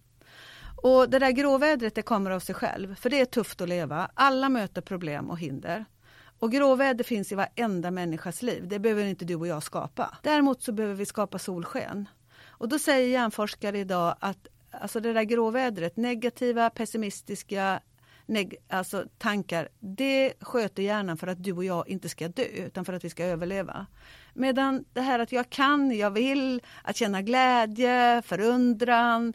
Och 0.84 1.10
det 1.10 1.20
där 1.20 1.32
gråvädret 1.32 1.96
det 1.96 2.02
kommer 2.02 2.32
av 2.32 2.40
sig 2.40 2.56
själv, 2.56 2.96
för 2.96 3.10
det 3.10 3.22
är 3.22 3.26
tufft 3.26 3.62
att 3.62 3.70
leva. 3.70 4.12
Alla 4.14 4.50
möter 4.50 4.82
problem 4.82 5.30
och 5.30 5.40
hinder. 5.40 5.86
Och 6.40 6.52
gråväder 6.52 7.04
finns 7.04 7.32
i 7.32 7.36
varenda 7.36 7.92
människas 7.92 8.42
liv. 8.42 8.68
Det 8.68 8.80
behöver 8.80 9.06
inte 9.06 9.26
du 9.26 9.36
och 9.36 9.48
jag 9.48 9.64
skapa. 9.64 10.18
Däremot 10.24 10.64
så 10.64 10.72
behöver 10.72 10.96
vi 10.96 11.06
skapa 11.06 11.40
solsken. 11.40 12.10
Och 12.46 12.70
då 12.70 12.80
säger 12.80 13.08
hjärnforskare 13.08 13.80
idag 13.80 14.16
att 14.20 14.48
alltså 14.82 15.00
det 15.00 15.14
där 15.14 15.24
gråvädret, 15.24 15.98
negativa, 15.98 16.70
pessimistiska 16.70 17.82
neg- 18.26 18.56
alltså 18.70 19.06
tankar, 19.18 19.70
det 19.80 20.34
sköter 20.40 20.84
hjärnan 20.84 21.18
för 21.18 21.28
att 21.28 21.44
du 21.44 21.54
och 21.54 21.66
jag 21.66 21.90
inte 21.90 22.10
ska 22.10 22.28
dö, 22.28 22.44
utan 22.44 22.86
för 22.86 22.94
att 22.94 23.04
vi 23.04 23.10
ska 23.10 23.24
överleva. 23.26 23.86
Medan 24.34 24.86
det 24.94 25.02
här 25.02 25.20
att 25.20 25.32
jag 25.32 25.50
kan, 25.50 25.98
jag 25.98 26.12
vill, 26.12 26.62
att 26.84 26.96
känna 26.96 27.22
glädje, 27.22 28.22
förundran, 28.26 29.34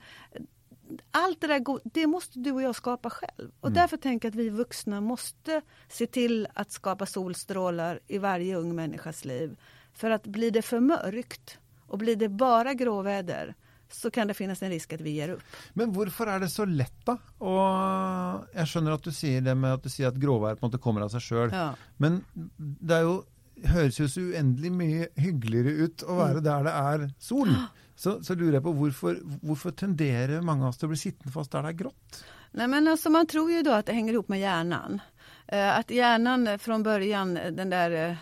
allt 1.11 1.41
det 1.41 1.47
där, 1.47 1.65
det 1.85 2.07
måste 2.07 2.39
du 2.39 2.53
och 2.53 2.63
jag 2.63 2.77
skapa 2.77 3.11
själv. 3.11 3.51
Och 3.61 3.73
därför 3.73 3.97
tänker 3.97 4.29
jag 4.29 4.33
att 4.33 4.39
vi 4.39 4.49
vuxna 4.49 5.01
måste 5.01 5.63
se 5.89 6.07
till 6.07 6.49
att 6.55 6.73
skapa 6.73 7.07
solstrålar 7.07 8.01
i 8.07 8.19
varje 8.19 8.57
ung 8.57 8.75
människas 8.75 9.25
liv. 9.25 9.57
För 9.93 10.11
att 10.11 10.27
blir 10.27 10.51
det 10.51 10.63
för 10.63 10.81
mörkt 10.81 11.59
och 11.87 11.99
blir 11.99 12.17
det 12.17 12.29
bara 12.29 12.75
gråväder 12.75 13.55
så 13.91 14.11
kan 14.11 14.29
det 14.29 14.35
finnas 14.35 14.63
en 14.63 14.71
risk 14.71 14.93
att 14.93 15.01
vi 15.01 15.11
ger 15.11 15.29
upp. 15.37 15.57
Men 15.75 15.93
hvorfor 15.95 16.29
er 16.29 16.41
det 16.41 16.51
så 16.53 16.65
lett, 16.65 17.01
da? 17.07 17.17
Og 17.41 18.55
jeg 18.55 18.71
skjønner 18.71 18.99
at 18.99 19.09
du 19.09 19.13
sier 19.15 19.45
det 19.45 19.57
med 19.57 19.79
at 19.79 19.85
du 19.87 19.91
sier 19.93 20.13
at 20.13 20.21
gråvær 20.21 20.61
på 20.61 20.71
kommer 20.79 21.07
av 21.07 21.13
seg 21.15 21.25
sjøl. 21.25 21.53
Ja. 21.53 21.73
Men 21.97 22.23
det 22.57 23.01
er 23.01 23.09
jo 23.09 23.19
høres 23.67 23.99
jo 23.99 24.07
så 24.11 24.23
uendelig 24.31 24.71
mye 24.71 25.07
hyggeligere 25.19 25.87
ut 25.87 26.05
å 26.07 26.19
være 26.21 26.43
der 26.45 26.67
det 26.69 26.75
er 26.79 27.07
sol. 27.19 27.53
Så, 27.99 28.13
så 28.23 28.37
lurer 28.39 28.61
jeg 28.61 28.63
på 28.63 28.71
hvorfor, 28.79 29.17
hvorfor 29.43 29.73
tenderer 29.75 30.45
mange 30.47 30.63
av 30.63 30.69
oss 30.71 30.85
å 30.87 30.87
bli 30.87 30.95
sittende 31.01 31.33
fast 31.35 31.51
der 31.51 31.65
det 31.67 31.73
er 31.73 31.79
grått? 31.81 32.21
Nej, 32.55 32.69
men 32.71 32.89
alltså 32.89 33.11
man 33.11 33.27
tror 33.27 33.51
ju 33.51 33.63
då 33.67 33.73
att 33.73 33.87
det 33.87 33.93
hänger 33.93 34.13
ihop 34.13 34.29
med 34.29 34.41
hjärnan. 34.41 35.01
Eh, 35.49 35.79
att 35.79 35.91
hjärnan 35.91 36.59
från 36.59 36.83
början, 36.83 37.35
den 37.35 37.71
där 37.71 37.91
eh, 37.91 38.17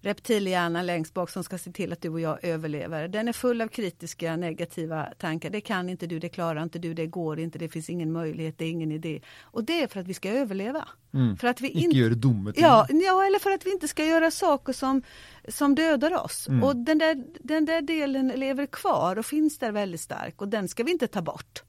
reptilhjärnan 0.00 0.86
längst 0.86 1.14
bak 1.14 1.30
som 1.30 1.44
ska 1.44 1.58
se 1.58 1.72
till 1.72 1.92
att 1.92 2.02
du 2.02 2.08
och 2.08 2.20
jag 2.20 2.44
överlever. 2.44 3.08
Den 3.08 3.28
är 3.28 3.32
full 3.32 3.60
av 3.60 3.68
kritiska 3.68 4.36
negativa 4.36 5.04
tankar. 5.18 5.50
Det 5.50 5.60
kan 5.60 5.88
inte 5.88 6.06
du, 6.06 6.18
det 6.18 6.28
klarar 6.28 6.62
inte 6.62 6.78
du, 6.78 6.94
det 6.94 7.06
går 7.06 7.40
inte, 7.40 7.58
det 7.58 7.68
finns 7.68 7.90
ingen 7.90 8.12
möjlighet, 8.12 8.58
det 8.58 8.64
är 8.64 8.70
ingen 8.70 8.92
idé. 8.92 9.20
Och 9.40 9.64
det 9.64 9.82
är 9.82 9.86
för 9.86 10.00
att 10.00 10.08
vi 10.08 10.14
ska 10.14 10.30
överleva. 10.30 10.88
Mm. 11.14 11.36
För 11.36 11.48
att 11.48 11.60
vi 11.60 11.68
inte 11.68 11.96
gör 11.96 12.10
dumma 12.10 12.52
ting. 12.52 12.62
Ja, 12.62 12.86
ja, 12.88 13.26
eller 13.26 13.38
för 13.38 13.50
att 13.50 13.66
vi 13.66 13.72
inte 13.72 13.88
ska 13.88 14.04
göra 14.04 14.30
saker 14.30 14.72
som, 14.72 15.02
som 15.48 15.74
dödar 15.74 16.24
oss. 16.24 16.48
Mm. 16.48 16.64
Och 16.64 16.76
den 16.76 16.98
där, 16.98 17.24
den 17.40 17.64
där 17.64 17.82
delen 17.82 18.28
lever 18.28 18.66
kvar 18.66 19.18
och 19.18 19.26
finns 19.26 19.58
där 19.58 19.72
väldigt 19.72 20.00
stark 20.00 20.40
och 20.42 20.48
den 20.48 20.68
ska 20.68 20.84
vi 20.84 20.90
inte 20.90 21.06
ta 21.06 21.22
bort. 21.22 21.62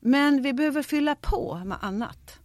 Men 0.00 0.42
vi 0.42 0.52
behöver 0.52 0.82
fylla 0.82 1.14
på 1.14 1.62
med 1.64 1.78
annat. 1.80 2.38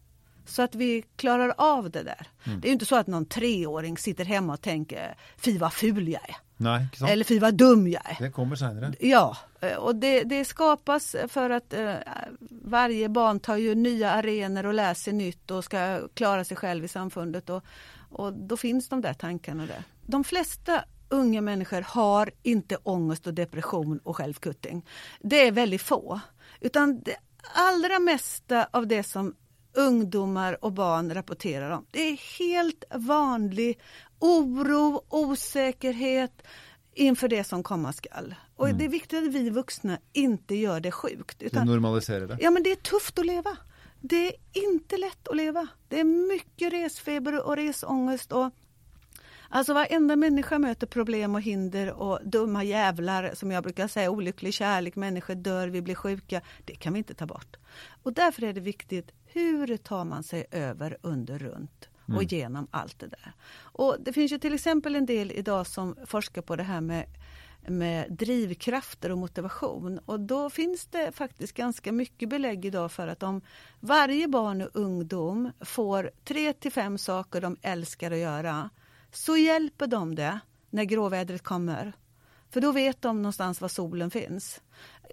Så 0.49 0.61
att 0.61 0.75
vi 0.75 1.03
klarar 1.15 1.53
av 1.57 1.89
det 1.89 2.03
där. 2.03 2.27
Mm. 2.43 2.61
Det 2.61 2.67
är 2.67 2.71
inte 2.71 2.85
så 2.85 2.95
att 2.95 3.07
någon 3.07 3.25
treåring 3.25 3.97
sitter 3.97 4.25
hemma 4.25 4.53
och 4.53 4.61
tänker 4.61 5.15
fy 5.37 5.57
vad 5.57 5.73
ful 5.73 6.07
jag 6.07 6.29
är. 6.29 6.35
Nej, 6.57 6.87
Eller 7.07 7.25
fy 7.25 7.39
vad 7.39 7.53
dum 7.53 7.87
jag 7.87 8.01
är. 8.05 8.17
Det 8.19 8.31
kommer 8.31 8.55
senare. 8.55 8.93
Ja, 8.99 9.37
och 9.77 9.95
det, 9.95 10.23
det 10.23 10.45
skapas 10.45 11.15
för 11.27 11.49
att 11.49 11.73
eh, 11.73 11.93
varje 12.49 13.09
barn 13.09 13.39
tar 13.39 13.55
ju 13.55 13.75
nya 13.75 14.11
arenor 14.11 14.65
och 14.65 14.73
läser 14.73 15.11
nytt 15.11 15.51
och 15.51 15.63
ska 15.63 16.07
klara 16.13 16.43
sig 16.43 16.57
själv 16.57 16.85
i 16.85 16.87
samfundet. 16.87 17.49
Och, 17.49 17.63
och 18.09 18.33
då 18.33 18.57
finns 18.57 18.89
de 18.89 19.01
där 19.01 19.13
tankarna 19.13 19.65
där. 19.65 19.83
De 20.05 20.23
flesta 20.23 20.83
unga 21.09 21.41
människor 21.41 21.81
har 21.81 22.31
inte 22.43 22.77
ångest 22.83 23.27
och 23.27 23.33
depression 23.33 23.99
och 24.03 24.17
självkutting. 24.17 24.85
Det 25.21 25.47
är 25.47 25.51
väldigt 25.51 25.81
få. 25.81 26.19
Utan 26.59 27.01
det 27.01 27.15
allra 27.53 27.99
mesta 27.99 28.67
av 28.71 28.87
det 28.87 29.03
som 29.03 29.35
ungdomar 29.73 30.65
och 30.65 30.71
barn 30.71 31.13
rapporterar 31.13 31.69
om. 31.69 31.85
Det 31.91 32.01
är 32.01 32.39
helt 32.39 32.83
vanlig 32.95 33.79
oro, 34.19 35.01
osäkerhet 35.09 36.41
inför 36.93 37.27
det 37.27 37.43
som 37.43 37.63
komma 37.63 37.93
skall. 37.93 38.35
Och 38.55 38.67
mm. 38.67 38.77
det 38.77 38.85
är 38.85 38.89
viktigt 38.89 39.27
att 39.27 39.33
vi 39.33 39.49
vuxna 39.49 39.97
inte 40.13 40.55
gör 40.55 40.79
det 40.79 40.91
sjukt. 40.91 41.41
Utan, 41.41 41.65
det 41.65 41.71
normaliserar 41.71 42.27
det? 42.27 42.37
Ja 42.41 42.51
men 42.51 42.63
det 42.63 42.71
är 42.71 42.75
tufft 42.75 43.19
att 43.19 43.25
leva. 43.25 43.57
Det 44.01 44.27
är 44.27 44.33
inte 44.53 44.97
lätt 44.97 45.27
att 45.27 45.35
leva. 45.35 45.67
Det 45.87 45.99
är 45.99 46.03
mycket 46.03 46.73
resfeber 46.73 47.47
och 47.47 47.55
resångest 47.55 48.31
och 48.31 48.53
Alltså 49.49 49.73
varenda 49.73 50.15
människa 50.15 50.59
möter 50.59 50.87
problem 50.87 51.35
och 51.35 51.41
hinder 51.41 51.93
och 51.93 52.19
dumma 52.23 52.63
jävlar, 52.63 53.31
som 53.33 53.51
jag 53.51 53.63
brukar 53.63 53.87
säga, 53.87 54.09
olycklig 54.09 54.53
kärlek, 54.53 54.95
människor 54.95 55.35
dör, 55.35 55.67
vi 55.67 55.81
blir 55.81 55.95
sjuka. 55.95 56.41
Det 56.65 56.75
kan 56.75 56.93
vi 56.93 56.97
inte 56.97 57.13
ta 57.13 57.25
bort. 57.25 57.57
Och 58.03 58.13
därför 58.13 58.43
är 58.43 58.53
det 58.53 58.61
viktigt, 58.61 59.11
hur 59.25 59.77
tar 59.77 60.05
man 60.05 60.23
sig 60.23 60.45
över, 60.51 60.97
under, 61.01 61.39
runt 61.39 61.89
och 62.05 62.13
mm. 62.13 62.27
genom 62.27 62.67
allt 62.71 62.99
det 62.99 63.07
där. 63.07 63.33
Och 63.61 63.97
Det 63.99 64.13
finns 64.13 64.31
ju 64.31 64.39
till 64.39 64.53
exempel 64.53 64.95
en 64.95 65.05
del 65.05 65.31
idag 65.31 65.67
som 65.67 65.95
forskar 66.05 66.41
på 66.41 66.55
det 66.55 66.63
här 66.63 66.81
med 66.81 67.05
med 67.67 68.11
drivkrafter 68.11 69.11
och 69.11 69.17
motivation. 69.17 69.99
Och 70.05 70.19
då 70.19 70.49
finns 70.49 70.85
det 70.85 71.11
faktiskt 71.11 71.53
ganska 71.53 71.91
mycket 71.91 72.29
belägg 72.29 72.65
idag 72.65 72.91
för 72.91 73.07
att 73.07 73.23
om 73.23 73.41
varje 73.79 74.27
barn 74.27 74.61
och 74.61 74.69
ungdom 74.73 75.51
får 75.59 76.11
tre 76.23 76.53
till 76.53 76.71
fem 76.71 76.97
saker 76.97 77.41
de 77.41 77.57
älskar 77.61 78.11
att 78.11 78.17
göra 78.17 78.69
så 79.11 79.37
hjälper 79.37 79.87
de 79.87 80.15
det 80.15 80.39
när 80.69 80.83
gråvädret 80.83 81.43
kommer. 81.43 81.93
För 82.49 82.61
då 82.61 82.71
vet 82.71 83.01
de 83.01 83.21
någonstans 83.21 83.61
var 83.61 83.67
solen 83.67 84.11
finns. 84.11 84.61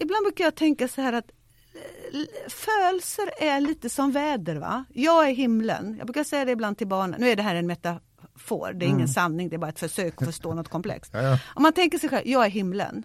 Ibland 0.00 0.24
brukar 0.24 0.44
jag 0.44 0.54
tänka 0.54 0.88
så 0.88 1.00
här 1.00 1.12
att 1.12 1.30
eh, 1.74 2.20
födelser 2.48 3.30
är 3.40 3.60
lite 3.60 3.90
som 3.90 4.12
väder. 4.12 4.56
va? 4.56 4.84
Jag 4.92 5.28
är 5.28 5.34
himlen. 5.34 5.94
Jag 5.98 6.06
brukar 6.06 6.24
säga 6.24 6.44
det 6.44 6.52
ibland 6.52 6.78
till 6.78 6.86
barnen. 6.86 7.20
Nu 7.20 7.28
är 7.28 7.36
det 7.36 7.42
här 7.42 7.54
en 7.54 7.66
metafor, 7.66 8.72
det 8.72 8.84
är 8.84 8.88
ingen 8.88 9.00
mm. 9.00 9.08
sanning, 9.08 9.48
det 9.48 9.56
är 9.56 9.58
bara 9.58 9.70
ett 9.70 9.78
försök 9.78 10.22
att 10.22 10.28
förstå 10.28 10.54
något 10.54 10.68
komplext. 10.68 11.10
Ja, 11.14 11.22
ja. 11.22 11.38
Om 11.54 11.62
man 11.62 11.72
tänker 11.72 11.98
sig 11.98 12.08
själv, 12.08 12.28
jag 12.28 12.44
är 12.44 12.50
himlen. 12.50 13.04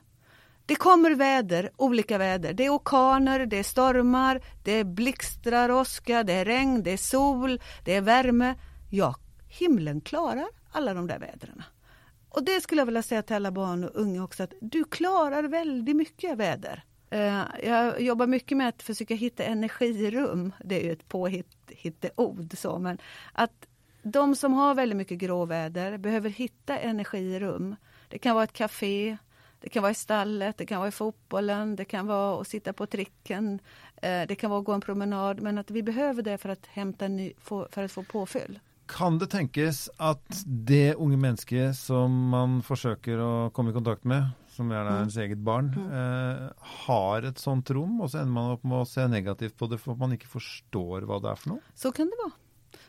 Det 0.66 0.76
kommer 0.76 1.12
väder, 1.12 1.70
olika 1.78 2.18
väder. 2.18 2.54
Det 2.54 2.66
är 2.66 2.76
orkaner, 2.76 3.46
det 3.46 3.58
är 3.58 3.64
stormar, 3.64 4.42
det 4.64 4.72
är 4.72 4.84
blixtrar, 4.84 5.72
åska, 5.72 6.24
det 6.24 6.34
är 6.34 6.46
regn, 6.46 6.84
det 6.84 6.92
är 6.92 6.98
sol, 6.98 7.62
det 7.86 7.96
är 7.96 8.02
värme. 8.02 8.56
Ja, 8.90 9.16
himlen 9.48 10.02
klarar 10.02 10.61
alla 10.72 10.94
de 10.94 11.08
där 11.08 11.20
vädren. 11.20 11.64
Och 12.30 12.44
det 12.44 12.62
skulle 12.62 12.82
jag 12.82 12.86
vilja 12.86 13.04
säga 13.04 13.22
till 13.22 13.36
alla 13.36 13.52
barn 13.52 13.84
och 13.84 13.92
unga 13.94 14.24
också 14.24 14.44
att 14.44 14.54
du 14.62 14.84
klarar 14.84 15.44
väldigt 15.44 15.96
mycket 15.96 16.38
väder. 16.38 16.84
Eh, 17.10 17.44
jag 17.64 18.02
jobbar 18.02 18.28
mycket 18.28 18.58
med 18.58 18.70
att 18.70 18.84
försöka 18.84 19.16
hitta 19.16 19.44
energirum. 19.44 20.54
Det 20.64 20.82
är 20.82 20.84
ju 20.84 20.92
ett 20.92 21.08
påhitteord 21.08 22.58
så 22.58 22.80
men 22.80 22.98
att 23.34 23.68
de 24.04 24.36
som 24.36 24.54
har 24.54 24.76
väldigt 24.76 24.98
mycket 24.98 25.18
gråväder 25.18 25.98
behöver 25.98 26.30
hitta 26.30 26.78
energirum. 26.78 27.76
Det 28.08 28.18
kan 28.18 28.36
vara 28.36 28.44
ett 28.44 28.54
café, 28.54 29.18
det 29.60 29.70
kan 29.70 29.82
vara 29.82 29.92
i 29.92 29.96
stallet, 29.96 30.58
det 30.58 30.66
kan 30.66 30.78
vara 30.78 30.88
i 30.88 30.92
fotbollen, 30.92 31.76
det 31.76 31.86
kan 31.86 32.08
vara 32.08 32.42
att 32.42 32.48
sitta 32.48 32.74
på 32.74 32.86
tricken, 32.86 33.60
eh, 33.96 34.28
det 34.28 34.36
kan 34.36 34.50
vara 34.50 34.60
att 34.60 34.66
gå 34.66 34.74
en 34.74 34.82
promenad. 34.82 35.42
Men 35.42 35.58
att 35.58 35.72
vi 35.72 35.84
behöver 35.84 36.24
det 36.24 36.38
för 36.38 36.50
att 36.50 36.66
hämta 36.66 37.08
ny, 37.08 37.34
för 37.42 37.84
att 37.84 37.92
få 37.92 38.04
påfyll. 38.04 38.60
Kan 38.92 39.18
det 39.22 39.30
tenkes 39.32 39.86
at 40.02 40.42
det 40.46 40.98
unge 41.00 41.18
mennesket 41.20 41.78
som 41.80 42.12
man 42.34 42.60
forsøker 42.66 43.22
å 43.24 43.32
komme 43.56 43.72
i 43.72 43.76
kontakt 43.76 44.04
med, 44.10 44.34
som 44.52 44.72
er 44.76 44.84
da 44.84 44.98
ens 45.06 45.16
eget 45.22 45.40
barn, 45.48 45.72
mm. 45.72 45.88
eh, 45.96 46.70
har 46.84 47.28
et 47.30 47.40
sånt 47.40 47.72
rom, 47.72 48.02
og 48.04 48.12
så 48.12 48.22
ender 48.22 48.36
man 48.36 48.56
opp 48.58 48.68
med 48.68 48.82
å 48.82 48.90
se 48.90 49.08
negativt 49.08 49.56
på 49.60 49.72
det 49.72 49.80
for 49.80 49.96
at 49.96 50.04
man 50.04 50.18
ikke 50.18 50.32
forstår 50.34 51.08
hva 51.08 51.22
det 51.24 51.32
er 51.32 51.40
for 51.40 51.56
noe? 51.56 51.76
Så 51.78 51.94
kan 51.96 52.12
det 52.12 52.20
være. 52.20 52.36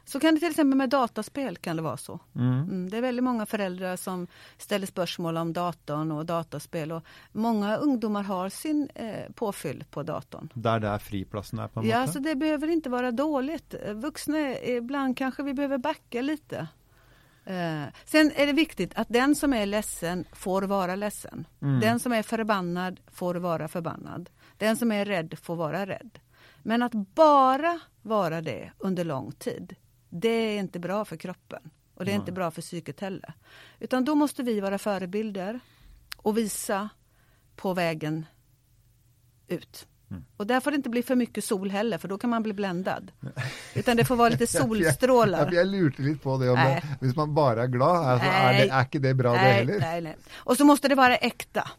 Så 0.04 0.20
kan 0.20 0.34
det 0.34 0.40
till 0.40 0.50
exempel 0.50 0.78
med 0.78 0.88
dataspel 0.90 1.56
kan 1.56 1.76
det 1.76 1.82
vara 1.82 1.96
så. 1.96 2.20
Mm. 2.36 2.52
Mm, 2.52 2.90
det 2.90 2.96
är 2.96 3.02
väldigt 3.02 3.24
många 3.24 3.46
föräldrar 3.46 3.96
som 3.96 4.26
ställer 4.58 4.86
spörsmål 4.86 5.36
om 5.36 5.52
datorn 5.52 6.12
och 6.12 6.26
dataspel 6.26 6.92
och 6.92 7.04
många 7.32 7.76
ungdomar 7.76 8.22
har 8.22 8.48
sin 8.48 8.88
eh, 8.94 9.32
påfyll 9.34 9.84
på 9.90 10.02
datorn. 10.02 10.48
Där 10.54 10.80
det 10.80 10.88
är 10.88 10.98
friplatsen 10.98 11.58
är 11.58 11.68
på 11.68 11.80
en 11.80 11.86
Ja, 11.88 12.00
måte? 12.00 12.12
så 12.12 12.18
det 12.18 12.34
behöver 12.34 12.68
inte 12.68 12.90
vara 12.90 13.10
dåligt. 13.10 13.74
Vuxna, 13.94 14.58
ibland 14.58 15.16
kanske 15.16 15.42
vi 15.42 15.54
behöver 15.54 15.78
backa 15.78 16.22
lite. 16.22 16.66
Eh, 17.44 17.82
sen 18.04 18.32
är 18.36 18.46
det 18.46 18.52
viktigt 18.52 18.92
att 18.94 19.08
den 19.10 19.34
som 19.34 19.52
är 19.52 19.66
ledsen 19.66 20.24
får 20.32 20.62
vara 20.62 20.94
ledsen. 20.94 21.46
Mm. 21.62 21.80
Den 21.80 22.00
som 22.00 22.12
är 22.12 22.22
förbannad 22.22 23.00
får 23.12 23.34
vara 23.34 23.68
förbannad. 23.68 24.30
Den 24.58 24.76
som 24.76 24.92
är 24.92 25.04
rädd 25.04 25.38
får 25.42 25.56
vara 25.56 25.86
rädd. 25.86 26.18
Men 26.62 26.82
att 26.82 26.92
bara 26.92 27.80
vara 28.02 28.40
det 28.40 28.72
under 28.78 29.04
lång 29.04 29.32
tid, 29.32 29.74
det 30.10 30.28
är 30.28 30.58
inte 30.58 30.78
bra 30.78 31.04
för 31.04 31.16
kroppen. 31.16 31.70
Och 31.94 32.04
det 32.04 32.10
är 32.10 32.14
Nej. 32.14 32.20
inte 32.20 32.32
bra 32.32 32.50
för 32.50 32.62
psyket 32.62 33.00
heller. 33.00 33.34
Utan 33.78 34.04
då 34.04 34.14
måste 34.14 34.42
vi 34.42 34.60
vara 34.60 34.78
förebilder 34.78 35.60
och 36.16 36.38
visa 36.38 36.88
på 37.56 37.74
vägen 37.74 38.26
ut. 39.48 39.86
Mm. 40.10 40.24
Och 40.36 40.46
där 40.46 40.60
får 40.60 40.70
det 40.70 40.76
inte 40.76 40.88
bli 40.88 41.02
för 41.02 41.14
mycket 41.14 41.44
sol 41.44 41.70
heller 41.70 41.98
för 41.98 42.08
då 42.08 42.18
kan 42.18 42.30
man 42.30 42.42
bli 42.42 42.52
bländad. 42.52 43.12
Utan 43.74 43.96
det 43.96 44.04
får 44.04 44.16
vara 44.16 44.28
lite 44.28 44.46
solstrålar. 44.46 45.38
jag, 45.38 45.54
jag 45.54 45.66
lurte 45.66 46.02
lite 46.02 46.20
på 46.22 46.38
det, 46.38 46.50
om 46.50 46.56
det, 46.56 46.82
om 47.00 47.12
man 47.16 47.34
bara 47.34 47.62
är 47.62 47.66
glad, 47.66 48.06
alltså, 48.06 48.28
är, 48.28 48.52
det, 48.52 48.68
är 48.68 48.80
inte 48.80 48.98
det 48.98 49.14
bra 49.14 49.32
nej, 49.32 49.44
det 49.44 49.72
heller? 49.72 49.80
Nej, 49.80 50.00
nej. 50.00 50.16
Och 50.32 50.56
så 50.56 50.64
måste 50.64 50.88
det 50.88 50.94
vara 50.94 51.16
äkta. 51.16 51.70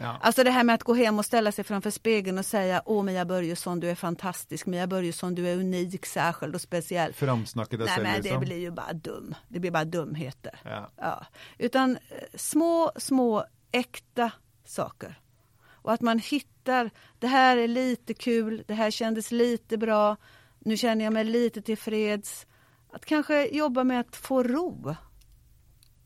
Ja. 0.00 0.18
Alltså 0.20 0.44
det 0.44 0.50
här 0.50 0.64
med 0.64 0.74
att 0.74 0.82
gå 0.82 0.94
hem 0.94 1.18
och 1.18 1.24
ställa 1.24 1.52
sig 1.52 1.64
framför 1.64 1.90
spegeln 1.90 2.38
och 2.38 2.46
säga 2.46 2.82
Åh 2.84 3.04
Mia 3.04 3.24
Börjesson, 3.24 3.80
du 3.80 3.90
är 3.90 3.94
fantastisk, 3.94 4.66
Mia 4.66 4.86
Börjesson, 4.86 5.34
du 5.34 5.48
är 5.48 5.56
unik, 5.56 6.06
särskild 6.06 6.54
och 6.54 6.60
speciell. 6.60 7.12
Framsnacka 7.12 7.76
dig 7.76 7.86
Nej 7.86 8.02
men 8.02 8.14
liksom. 8.14 8.40
det 8.40 8.46
blir 8.46 8.58
ju 8.58 8.70
bara 8.70 8.92
dum. 8.92 9.34
Det 9.48 9.60
blir 9.60 9.70
bara 9.70 9.84
dumheter. 9.84 10.60
Ja. 10.64 10.90
Ja. 10.96 11.26
Utan 11.58 11.90
eh, 11.90 11.98
små, 12.34 12.92
små 12.96 13.44
äkta 13.72 14.30
saker. 14.64 15.20
Och 15.84 15.92
att 15.92 16.00
man 16.00 16.18
hittar, 16.18 16.90
det 17.18 17.26
här 17.26 17.56
är 17.56 17.68
lite 17.68 18.14
kul, 18.14 18.64
det 18.66 18.74
här 18.74 18.90
kändes 18.90 19.32
lite 19.32 19.78
bra, 19.78 20.16
nu 20.58 20.76
känner 20.76 21.04
jag 21.04 21.12
mig 21.12 21.24
lite 21.24 21.62
tillfreds. 21.62 22.46
Att 22.92 23.04
kanske 23.04 23.46
jobba 23.46 23.84
med 23.84 24.00
att 24.00 24.16
få 24.16 24.42
ro. 24.42 24.94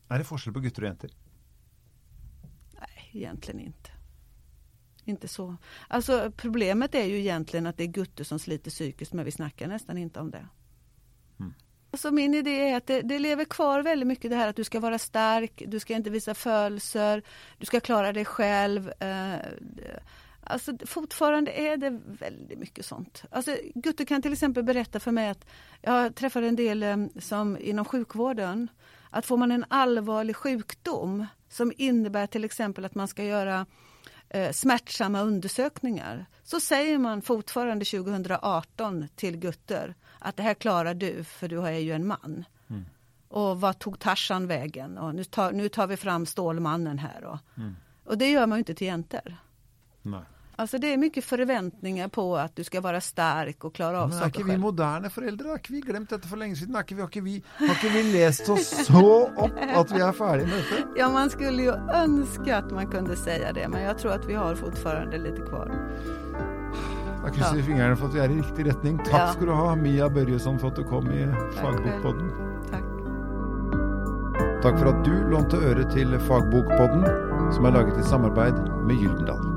Är 0.09 0.17
det 0.17 0.23
skillnad 0.23 0.53
på 0.53 0.59
gutter 0.59 0.81
och 0.81 0.87
jenter? 0.87 1.11
Egentligen 3.11 3.59
inte. 3.59 3.89
Inte 5.05 5.27
så. 5.27 5.55
Alltså 5.87 6.31
problemet 6.37 6.95
är 6.95 7.05
ju 7.05 7.19
egentligen 7.19 7.67
att 7.67 7.77
det 7.77 7.83
är 7.83 7.87
gutter 7.87 8.23
som 8.23 8.39
sliter 8.39 8.71
psykiskt 8.71 9.13
men 9.13 9.25
vi 9.25 9.31
snackar 9.31 9.67
nästan 9.67 9.97
inte 9.97 10.19
om 10.19 10.31
det. 10.31 10.47
Mm. 11.39 11.53
Alltså 11.91 12.11
min 12.11 12.33
idé 12.33 12.69
är 12.69 12.77
att 12.77 12.87
det, 12.87 13.01
det, 13.01 13.19
lever 13.19 13.45
kvar 13.45 13.81
väldigt 13.81 14.07
mycket 14.07 14.31
det 14.31 14.37
här 14.37 14.47
att 14.47 14.55
du 14.55 14.63
ska 14.63 14.79
vara 14.79 14.99
stark, 14.99 15.63
du 15.67 15.79
ska 15.79 15.95
inte 15.95 16.09
visa 16.09 16.33
födelser, 16.33 17.23
du 17.57 17.65
ska 17.65 17.79
klara 17.79 18.13
dig 18.13 18.25
själv. 18.25 18.91
Eh, 18.99 19.35
alltså 20.43 20.77
fortfarande 20.85 21.51
är 21.51 21.77
det 21.77 21.99
väldigt 22.05 22.59
mycket 22.59 22.85
sånt. 22.85 23.23
Alltså 23.31 23.55
Gutter 23.75 24.05
kan 24.05 24.21
till 24.21 24.33
exempel 24.33 24.63
berätta 24.63 24.99
för 24.99 25.11
mig 25.11 25.29
att 25.29 25.45
jag 25.81 26.15
träffar 26.15 26.41
en 26.41 26.55
del 26.55 26.83
eh, 26.83 26.97
som 27.19 27.57
inom 27.57 27.85
sjukvården 27.85 28.67
att 29.09 29.25
får 29.25 29.37
man 29.37 29.51
en 29.51 29.65
allvarlig 29.67 30.35
sjukdom 30.35 31.25
som 31.49 31.73
innebär 31.77 32.27
till 32.27 32.43
exempel 32.43 32.85
att 32.85 32.95
man 32.95 33.07
ska 33.07 33.23
göra 33.23 33.65
eh, 34.29 34.51
smärtsamma 34.51 35.21
undersökningar 35.21 36.25
så 36.43 36.59
säger 36.59 36.97
man 36.97 37.21
fortfarande 37.21 37.85
2018 37.85 39.07
till 39.15 39.37
Gutter 39.37 39.95
att 40.19 40.37
det 40.37 40.43
här 40.43 40.53
klarar 40.53 40.93
du 40.93 41.23
för 41.23 41.47
du 41.47 41.61
är 41.61 41.71
ju 41.71 41.91
en 41.91 42.07
man. 42.07 42.45
Mm. 42.69 42.85
Och 43.27 43.61
vad 43.61 43.79
tog 43.79 43.99
Tarzan 43.99 44.47
vägen? 44.47 44.97
Och 44.97 45.15
nu 45.15 45.23
tar, 45.23 45.51
nu 45.51 45.69
tar 45.69 45.87
vi 45.87 45.97
fram 45.97 46.25
Stålmannen 46.25 46.99
här. 46.99 47.23
Och, 47.23 47.37
mm. 47.57 47.75
och 48.03 48.17
det 48.17 48.31
gör 48.31 48.47
man 48.47 48.57
ju 48.57 48.59
inte 48.59 48.75
till 48.75 48.87
jäntor. 48.87 49.37
Nej. 50.01 50.21
Alltså 50.59 50.77
det 50.77 50.93
är 50.93 50.97
mycket 50.97 51.23
förväntningar 51.25 52.07
på 52.07 52.37
att 52.37 52.55
du 52.55 52.63
ska 52.63 52.81
vara 52.81 53.01
stark 53.01 53.63
och 53.63 53.75
klara 53.75 54.01
av 54.01 54.09
Men 54.09 54.17
saker 54.17 54.39
er 54.39 54.43
ikke 54.43 54.43
vi 54.43 54.51
själv. 54.51 54.61
moderne 54.61 55.09
foreldre? 55.09 55.47
Har 55.47 55.59
vi 55.69 55.81
glemt 55.81 56.09
dette 56.09 56.27
for 56.27 56.37
lenge 56.37 56.55
siden? 56.55 56.75
Har 56.75 56.83
vi, 56.89 57.19
vi, 57.21 57.43
har 57.59 57.93
vi 57.93 58.03
lest 58.03 58.49
oss 58.49 58.67
så 58.87 59.29
opp 59.37 59.55
at 59.75 59.91
vi 59.91 60.01
er 60.03 60.11
ferdige 60.11 60.47
med 60.47 60.57
dette? 60.57 60.99
Ja, 60.99 61.09
man 61.09 61.29
skulle 61.29 61.63
ju 61.63 61.71
önska 61.93 62.57
att 62.57 62.71
man 62.71 62.87
kunde 62.87 63.15
säga 63.15 63.53
det, 63.53 63.67
men 63.69 63.81
jag 63.81 63.97
tror 63.97 64.11
att 64.11 64.25
vi 64.25 64.33
har 64.35 64.55
fortfarande 64.55 65.17
lite 65.17 65.41
kvar. 65.41 65.71
Da 67.23 67.29
krysser 67.29 67.55
vi 67.55 67.63
fingrene 67.63 67.95
for 67.95 68.07
at 68.07 68.15
vi 68.15 68.19
er 68.19 68.29
i 68.29 68.37
riktig 68.41 68.67
retning. 68.67 68.97
Takk 68.97 69.13
Ja. 69.13 69.31
skal 69.33 69.45
du 69.47 69.51
ha, 69.53 69.75
Mia 69.75 70.09
Børjesson, 70.09 70.59
for 70.59 70.67
at 70.67 70.75
du 70.75 70.83
kom 70.83 71.07
i 71.11 71.25
Fagbokpodden. 71.55 72.29
Tack. 72.71 72.83
Takk 74.63 74.79
for 74.79 74.89
at 74.91 75.05
du 75.05 75.13
lånte 75.31 75.57
øre 75.57 75.87
til 75.91 76.19
Fagbokpodden, 76.19 77.03
som 77.55 77.65
er 77.65 77.71
laget 77.71 77.99
i 77.99 78.03
samarbeid 78.03 78.59
med 78.87 78.95
Gyldendal. 78.99 79.48